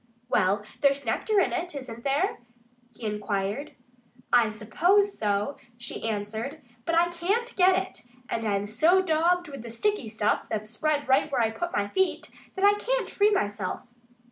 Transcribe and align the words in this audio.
"Well, 0.29 0.63
there's 0.79 1.05
nectar 1.05 1.39
in 1.39 1.53
it, 1.53 1.75
isn't 1.75 2.03
there?" 2.03 2.39
he 2.97 3.05
inquired. 3.05 3.73
"I 4.33 4.49
suppose 4.49 5.15
so," 5.15 5.57
she 5.77 6.09
answered. 6.09 6.63
"But 6.85 6.95
I 6.95 7.09
can't 7.09 7.55
get 7.55 7.75
it. 7.77 8.01
And 8.27 8.43
I'm 8.43 8.65
so 8.65 9.03
daubed 9.03 9.47
with 9.49 9.61
the 9.61 9.69
sticky 9.69 10.09
stuff 10.09 10.47
that's 10.49 10.71
spread 10.71 11.07
right 11.07 11.31
where 11.31 11.39
I 11.41 11.51
put 11.51 11.71
my 11.71 11.87
feet 11.87 12.31
that 12.55 12.65
I 12.65 12.73
can't 12.79 13.11
free 13.11 13.29
myself." 13.29 13.81